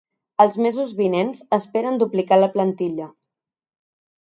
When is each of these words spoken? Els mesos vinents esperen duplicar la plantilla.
Els 0.45 0.55
mesos 0.65 0.93
vinents 1.01 1.43
esperen 1.59 2.01
duplicar 2.05 2.41
la 2.41 2.51
plantilla. 2.57 3.13